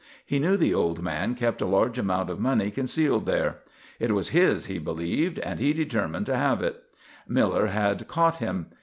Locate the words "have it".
6.35-6.81